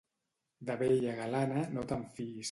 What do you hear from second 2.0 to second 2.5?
fiïs.